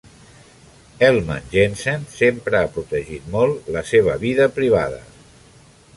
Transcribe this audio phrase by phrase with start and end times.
[1.07, 5.03] Ellemann-Jensen sempre ha protegit molt la seva vida privada.